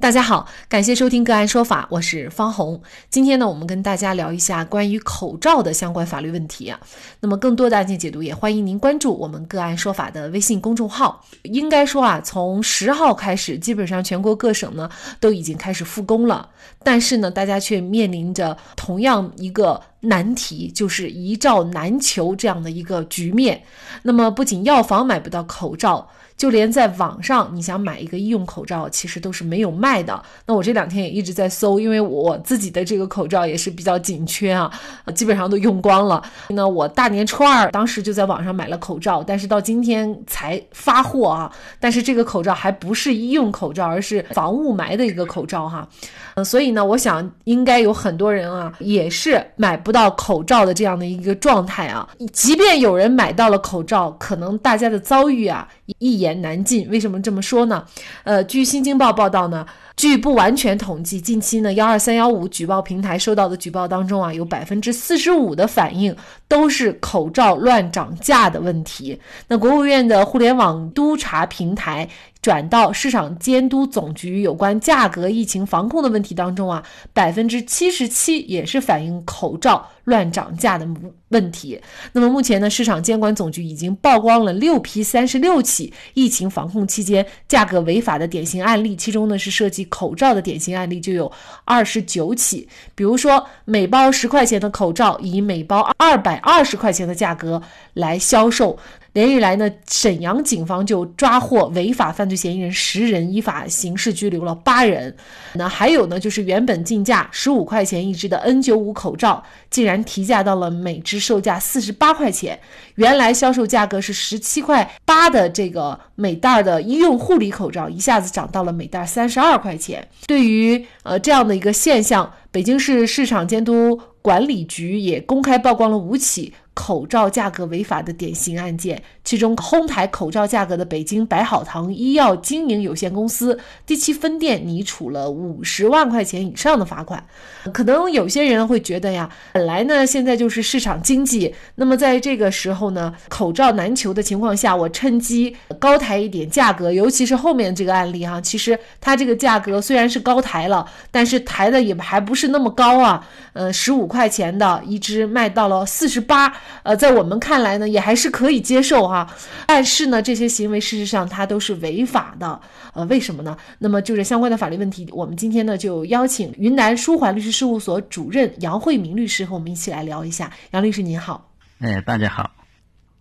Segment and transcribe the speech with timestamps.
[0.00, 2.80] 大家好，感谢收听个案说法，我是方红。
[3.10, 6.78] 今天呢，我们跟大家聊一下关于口罩的相关法律问题啊。
[7.20, 11.24] 那么，更多的案件解读，也欢迎您关注我们个案说法的微信公众号。
[11.42, 16.48] 应该说啊，从十号开始，基本上全国各省呢都已经开始复工了，
[16.82, 23.62] 但是呢，大家却面临着同样一个难题，就是一罩难求这样的一个局面。
[24.02, 26.06] 那么，不仅药房买不到口罩。
[26.36, 30.20] 就连在网上，你想买一个医用口罩，其实都是没有卖的。
[30.46, 34.70] 那我这两天也一直在搜，因为我自己的这个口罩也是比较紧缺啊，
[35.14, 36.22] 基本上都用光了。
[36.48, 41.50] 那我大年初二当时就在网上买了口罩，但是到今天才发货啊。
[41.78, 45.88] 但是这个口罩还不是医用口罩，而是防雾霾的一个口罩哈。
[46.34, 52.08] 嗯，所以呢，我想应该有很多人啊，也是买不到口罩的这样的一个状态啊。
[52.32, 55.68] 即便有人买到了口罩，可能大家的遭遇啊。
[55.98, 57.84] 一言难尽，为什么这么说呢？
[58.24, 66.16] 呃，据新京报报道呢，据不完全统计，近期呢幺二三幺五举报平台收到的举报当中啊，有百分之四十五的反应
[66.48, 69.20] 都是口罩乱涨价的问题。
[69.48, 72.08] 那国务院的互联网督查平台。
[72.44, 80.86] 转到市场监督总局有关价格疫情防控的问题当中啊，百分之七十七也是反映口罩乱涨价的
[81.28, 81.80] 问题。
[82.12, 91.30] 那么目前呢，市场监管总局已经曝光了六批三十六起疫情防控期间价格违法的典型案例，其中呢是涉及口罩的典型案例就有
[91.64, 92.68] 二十九起。
[92.94, 97.60] 比如说，每包十块钱的口罩以每包二百二十块钱的价格
[97.94, 98.78] 来销售。
[99.14, 105.14] 连日来呢，沈阳警方就抓获违法犯罪嫌疑人十人，依法刑事拘留了八人。
[105.52, 112.58] 那还有呢，就是原本进价十五块钱一只的 N95 口罩，竟然提价到了每只售价四十八块钱。
[112.96, 120.08] 原来销售价格是十七块八的这个每袋的医用护理口罩，一下子涨到了每袋三十二块钱。
[120.26, 126.54] 对于呃这样的一个现象，北京市市场监督管理局也公开曝光了五起。
[126.76, 137.24] 口罩价格违法的典型案件，其中哄抬口罩价格的北京百好堂医药经营有限公司第七分店拟处了五十万块钱以上的罚款。
[137.72, 156.54] 可能有些人会觉得呀，本来呢现在就是市场经济，那么在这个时候呢，口罩难求的情况下，我趁机高抬一点价格，尤其是后面这个案例哈，其实它这个价格虽然是高抬了，但是抬的也还不是那么高啊，呃，十五块钱的一只卖到了四十八。
[156.84, 159.28] 呃，在我们看来呢，也还是可以接受哈，
[159.66, 162.60] 但是呢，这些行为事实上它都是违法的。
[162.92, 163.56] 呃，为什么呢？
[163.80, 170.50] 那么就是相关的法律问题，我们今天呢就邀请云南舒缓律师事务所主任杨慧明律师和我们一起来聊一下。
[170.70, 171.50] 杨律师您好。
[171.80, 172.63] 哎，大家好。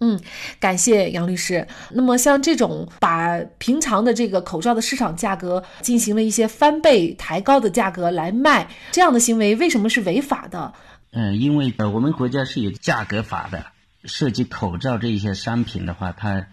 [0.06, 0.20] 嗯，
[0.60, 1.66] 感谢杨律师。
[1.90, 10.74] 那么像这种把平常的这个口罩的市场价格进行了一些翻倍抬高的价格来卖，这样的行为为什么是违法的？
[11.12, 13.68] 嗯，因为呃，我们国家是有价格法的，
[14.04, 16.48] 涉及口罩这一些商品的话，它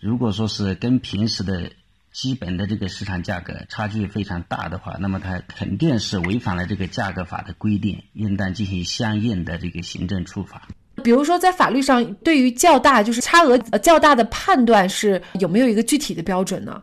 [0.00, 1.70] 如果说是跟平时的
[2.12, 10.66] 基本的这个市场价格差距非常大的话，那么它肯定是违反了这个价格法的规定，应当进行相应的这个行政处罚。
[11.02, 16.82] 比如说，在法律上对于较大就是差额较大的判断是有没有一个具体的标准呢？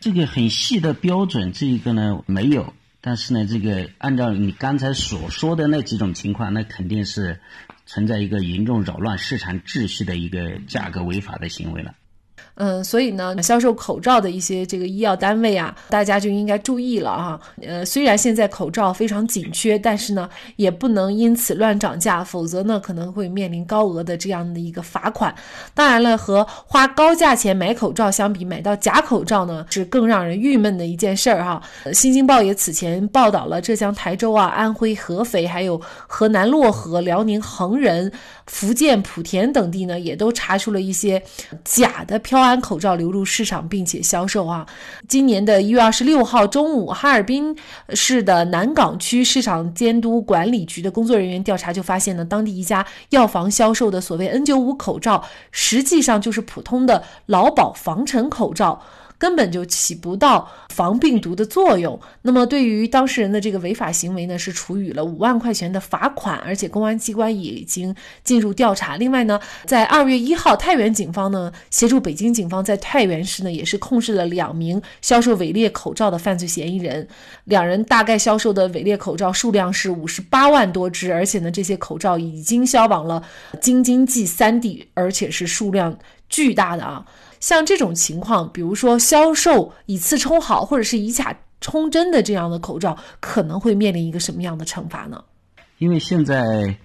[0.00, 2.72] 这个很细的标准，这一个呢没有。
[3.02, 7.40] 但是呢，这个按照你刚才所说的那几种情况，那肯定是
[7.86, 11.94] 存在一个严重扰乱市场秩序的一个价格违法的行为了。
[12.54, 17.40] 嗯，所以呢，销售口罩的一些这个医药单位啊，大家就应该注意了哈。
[17.62, 25.34] 呃，虽然现在口罩非常紧缺，但是呢，也不能因此乱涨价，否则呢，可能会面临高额的这样的一个罚款。
[25.72, 31.62] 当然了，和花高价钱买口罩相比，买到假口罩呢，是更让人郁闷的一件事儿哈。
[31.92, 38.12] 新京报也此前报道了浙江台州啊、安徽合肥、还有河南漯河、辽宁恒仁、
[38.46, 41.22] 福建莆田等地呢，也都查出了一些
[41.64, 42.50] 假的漂高。
[42.50, 44.66] 安口罩流入市场并且销售啊！
[45.06, 47.56] 今年的一月二十六号中午，哈尔滨
[47.90, 55.22] 市的南岗区市场监督管理局的工作人员调查就发现呢，当地一家药房销售的所谓 N 九五口罩，
[55.52, 58.82] 实际上就是普通的劳保防尘口罩。
[59.20, 62.00] 根本就起不到防病毒的作用。
[62.22, 67.94] 那么对于当事人的这个违法行为呢，是处以了五万块钱的罚款，而且公安机关也已经
[68.24, 68.96] 进入调查。
[68.96, 77.06] 另外呢，在二月一号，太原警方呢协助北京警方在太原市呢也是控制了两名销售伪劣口罩的犯罪嫌疑人，
[77.44, 83.22] 两人大概销售的伪劣口罩数量是五十八万多只，而且呢这些口罩已经销往了
[83.60, 85.98] 京津冀三地，而且是数量
[86.30, 87.04] 巨大的啊。
[87.40, 95.22] 像这种情况，比如说销售以次充好或者是以假充真的这样的口罩，可能会面临一个什么样的惩罚呢？
[95.78, 96.76] 因为现在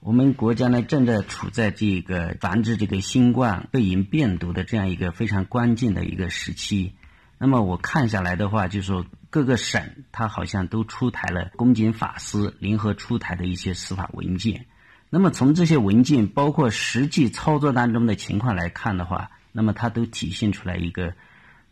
[0.00, 6.94] 我们国家呢正在处在这个防治这个新冠肺炎病毒的这样一个非常关键的一个时期。
[7.38, 9.82] 那么我看下来的话，就是说各个省
[10.12, 14.66] 它好像都出台了公检法司联合出台的一些司法文件。
[15.08, 21.14] 那么从这些文件包括实际操作当中的情况来看的话，那么它都体现出来一个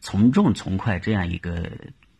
[0.00, 1.70] 从重从快这样一个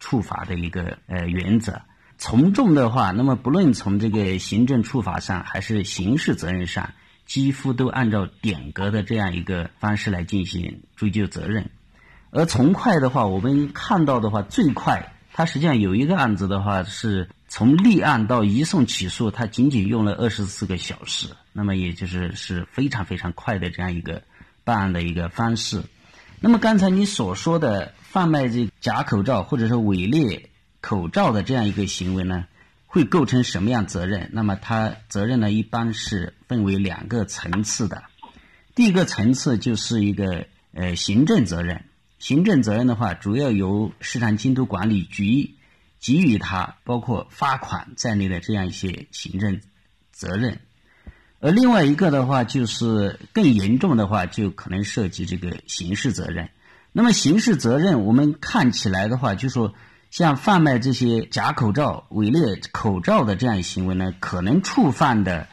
[0.01, 1.83] 处罚的一个呃原则。
[2.19, 6.91] 从重的话，那么不论从这个行政处罚上还是刑事责任上，
[7.27, 11.71] 几乎都按照典格的这样一个方式来进行追究责任。
[12.31, 24.21] 而从快的话，我们看到的话最快，它实际上有一个案子的话是从立案到移送起诉，他仅仅用了二十四个小时，那么也就是是非常非常快的这样一个。
[24.65, 25.83] 办案的一个方式。
[26.41, 30.49] 那么刚才你所说的贩卖这假口罩或者是伪劣
[30.81, 32.47] 口罩的这样一个行为呢，
[32.87, 34.31] 会构成什么样责任？
[34.33, 38.05] 那么它责任呢，一般是分为两个层次的。
[38.75, 41.85] 第一个层次就是一个呃行政责任。
[42.19, 45.57] 行政责任的话，主要由市场监督管理局
[46.05, 49.63] 给予他包括罚款在内的这样一些行政
[50.13, 50.61] 责任。
[51.41, 56.51] 而另外一个的话，就是更严重的话，就可能涉及这个刑事责任。
[56.93, 59.73] 那么刑事责任，我们看起来的话，就说
[60.11, 65.49] 像贩卖这些假口罩、伪劣口罩的这样行为呢，可能触犯的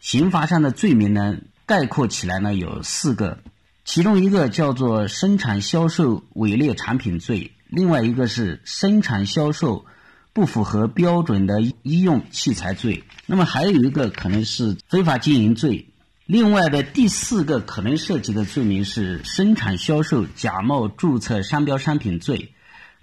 [0.00, 1.36] 刑罚上的罪名呢，
[1.66, 3.38] 概括起来呢有四个，
[3.84, 9.84] 其中一个叫做生产销售伪劣产品罪，另外一个是生产销售。
[10.36, 15.90] 不符合标准的医用器材罪，那么还有一个可能是非法经营罪。
[16.26, 22.52] 另外的第四个可能涉及的罪名是生产销售假冒注册商标商品罪。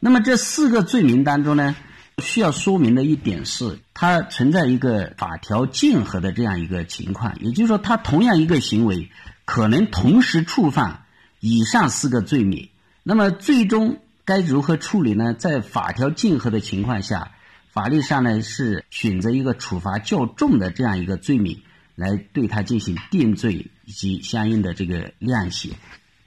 [0.01, 1.73] 那么这四个罪名当中呢，
[2.17, 9.09] 需要说明的一点是，它存在一个法条竞合的这样一个情况，也就是说，它同样一个行为
[9.45, 11.05] 可能同时触犯
[11.39, 12.67] 以上四个罪名。
[13.03, 13.99] 那么最终。
[14.23, 15.33] 该如何处理呢？
[15.33, 17.31] 在法条竞合的情况下，
[17.71, 21.61] 法律上呢是选择一个处罚较重的这样一个罪名
[21.95, 25.73] 来对他进行定罪以及相应的这个量刑。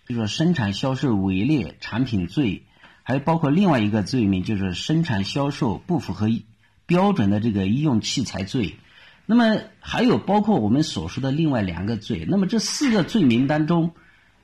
[0.08, 2.64] 就说生产销售伪劣产品罪，
[3.04, 6.28] 还包括另外一个罪名，就是生产销售不符合
[6.86, 8.76] 标准的这个医用器材罪。
[9.24, 12.26] 那么还有包括我们所说的另外两个罪。
[12.28, 13.94] 那么这四个罪名当中。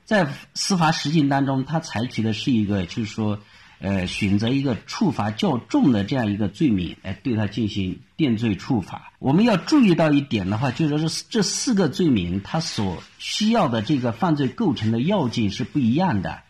[0.05, 3.39] 在司法实践当中，他采取的是一个，就是说，
[3.79, 9.13] 呃，选择一个处罚较重的这样一个罪名来对他进行定罪处罚。
[9.19, 16.41] 我们要注意到一点的话，就是说这四个罪名，它所需要的这个犯罪构成的要件是不一样的。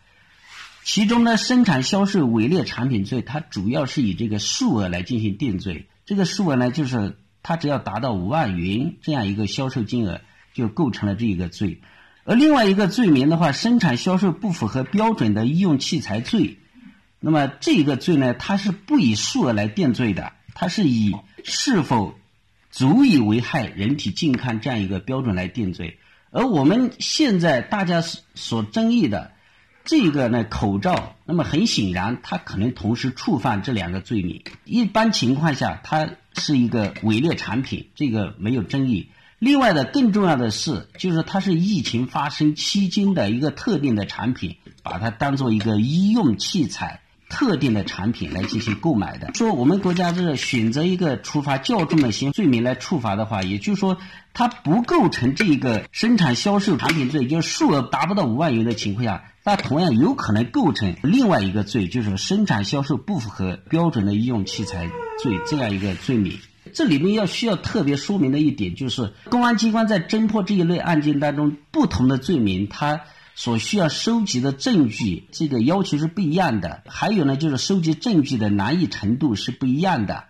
[0.84, 5.86] 其中呢，生产销售伪劣产品罪，它主要是以这个数额来进行定罪。
[6.04, 10.20] 这个数额呢，就是它只要达到五万元这样一个销售金额，
[10.52, 11.80] 就构成了这一个罪。
[12.24, 16.58] 而另外一个罪名的话，生产销售不符合标准的医用器材罪，
[17.18, 22.14] 那么这个罪呢，它是不以数额来定罪的，它是以是否
[22.70, 25.98] 足以危害人体健康这样一个标准来定罪。
[26.30, 29.32] 而我们现在大家所争议的
[29.84, 34.42] 这个呢，口罩，那么很显然，它可能同时触犯这两个罪名。
[34.64, 39.08] 一般情况下，它是一个伪劣产品，这个没有争议。
[39.42, 49.32] 另外的更重要的是，就是它是疫情发生期间的一个特定的产品，把它当做一个医用器材特定的产品来进行购买的。
[49.34, 53.98] 说我们国家是选择一个处罚较重的刑罪名来处罚的话，也就是说
[54.32, 64.88] 它不构成这一个生产销售产品罪，就是数额达不到五万元的情况下，它同样有可能构成另外一个罪，就是生产销售不符合标准的医用器材
[65.20, 66.38] 罪这样一个罪名。
[66.74, 73.02] 这里面要需要特别说明的一点就是，公安机关在侦破这一类案件当中，不同的罪名，它
[73.34, 76.82] 所需要收集的证据，这个要求是不一样的。
[76.86, 80.24] 还有呢，就是收集证据的难易程度是不一样的。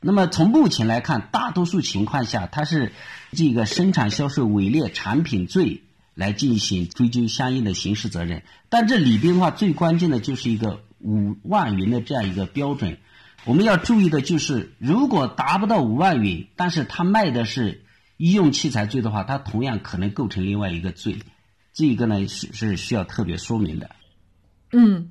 [0.00, 2.92] 那么从目前来看，大多数情况下，它是
[3.32, 5.82] 这个生产销售伪劣产品罪
[6.14, 8.42] 来进行追究相应的刑事责任。
[8.68, 12.96] 但这里边的话，最关键的就是一个五万元的这样一个标准。
[13.44, 17.84] 我们要注意的就是，如果达不到五万元，但是他卖的是
[18.16, 21.18] 医用器材罪的话，他同样可能构成另外一个罪。
[21.72, 23.90] 这一个呢是是需要特别说明的。
[24.72, 25.08] 嗯。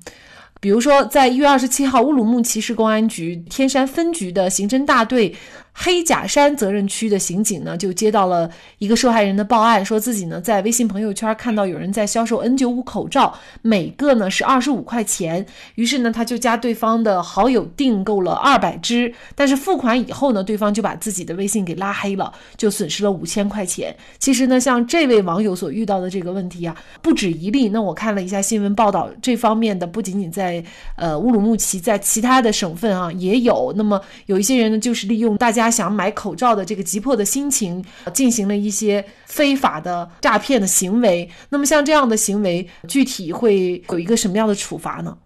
[0.62, 5.34] 比如说，在一月二十七号，乌鲁木齐市公安局天山分局的刑侦大队。
[5.72, 15.46] 黑甲山责任区的刑警呢，就接到了一个受害人的报案，说自己呢在微信朋友圈看到有人在销售 N95 口罩，每个呢是二十五块钱。
[15.76, 23.94] 于是呢，他就加对方的好友订购了二百只，但是付款以后呢，对方就把自己的微信给拉黑了，就损失了五千块钱。
[24.18, 27.68] 其实呢，像这位网友所遇到的这个问题啊，不止一例。
[27.70, 30.62] 那我看了一下新闻报道，这方面的不仅仅在
[30.96, 33.72] 呃乌鲁木齐，在其他的省份啊也有。
[33.76, 35.70] 那么有一些人呢，就是利用大家家。
[35.70, 41.30] 想买口罩的这个急迫的心情，进行了一些非法的诈骗的行为。
[41.48, 45.16] 那么像这样的行为，具体会有一个什么样的处罚呢？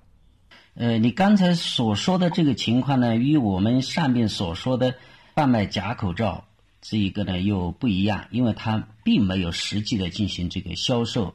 [0.75, 4.95] 呃，你刚才所说的这个情况呢，与我们上面所说的
[5.35, 6.45] 贩卖假口罩
[6.83, 11.35] 这一个呢又不一样，因为它并没有实际的进行这个销售，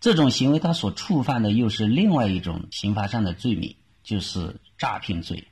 [0.00, 3.74] 这种行为它所触犯的又是另外一种刑法上的罪名，
[4.04, 5.44] 就是诈骗罪。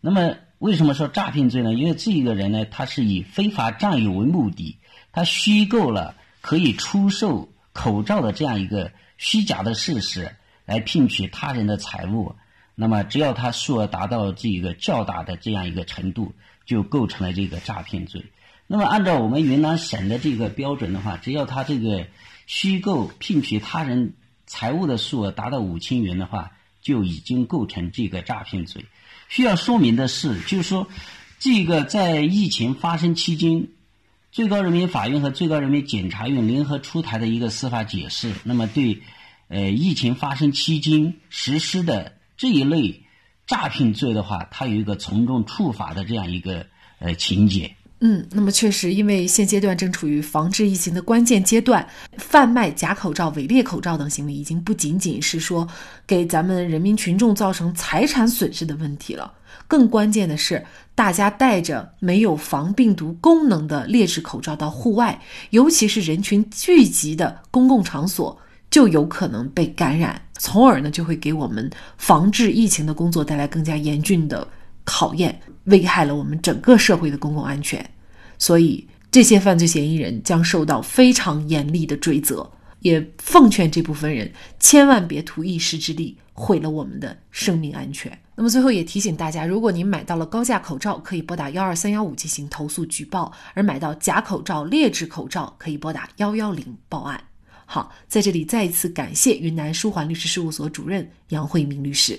[0.00, 0.34] 那么。
[0.60, 1.72] 为什么说诈骗罪呢？
[1.72, 4.76] 因为这个人呢，他是以非法占有为目的，
[5.10, 10.36] 他虚构了可以出售口罩的这样一个虚假的事实，
[10.66, 12.36] 来骗取他人的财物。
[12.74, 16.34] 那么，只要他数额达到这个较大的这样一个程度，
[16.66, 18.26] 就构成了这个诈骗罪。
[18.66, 22.06] 那么，按照我们云南省的这个标准的话，只要他这个
[22.46, 24.12] 虚构骗取他人
[24.44, 26.52] 财物的数额达到五千元的话，
[26.82, 28.84] 就已经构成这个诈骗罪。
[29.30, 30.88] 需要说明的是，就是说，
[31.38, 33.68] 这个在疫情发生期间，
[34.32, 39.02] 最高人民法院和最高人民检察院联合出台的一个司法解释，那么对，
[39.46, 43.04] 呃，疫情发生期间实施的这一类
[43.46, 46.66] 诈骗罪的话，它有一个从重处罚的这样一个
[46.98, 47.76] 呃情节。
[48.02, 55.68] 嗯，那么确实，因为现阶段正处于防治疫情的关键阶段，贩卖假口罩、伪劣口罩等行为，已经不仅仅是说
[56.06, 59.30] 给咱们人民群众造成财产损失的问题了，
[59.68, 60.64] 更关键的是，
[60.94, 68.34] 大家戴着没有防病毒功能的劣质口罩到户外，尤其是人群聚集的公共场所，
[68.70, 74.48] 就有可能被感染，从而呢，就会给我们防治疫情的工作带来更加严峻的
[74.84, 75.38] 考验。
[75.64, 77.84] 危害了我们整个社会的公共安全，
[78.38, 82.50] 所以这些犯罪嫌疑人将受到非常严厉的追责。
[82.80, 88.10] 也奉劝这部分人千万别图一时之利毁了我们的生命安全。
[88.34, 97.22] 那么最后也提醒大家，如果您买到了高价口罩，可以拨打幺二三幺五进行投诉举报；而买到假口罩、劣质口罩，可以拨打幺幺零报案。
[97.66, 102.18] 好，在这里再一次感谢云南舒缓律师事务所主任杨慧明律师。